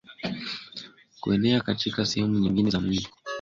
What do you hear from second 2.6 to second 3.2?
za mwili